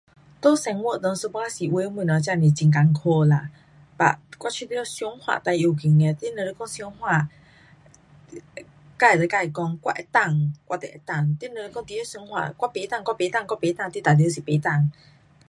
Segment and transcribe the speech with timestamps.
[0.41, 1.21] 在生活里有的东西
[2.23, 3.51] 真是很困苦啦。
[3.99, 7.29] but 我觉得想法最要紧的，你如讲想法，
[8.27, 8.41] 自
[8.97, 9.43] 跟自讲
[9.83, 10.79] 我能够，